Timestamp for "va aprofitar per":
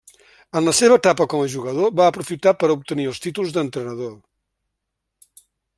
1.99-2.71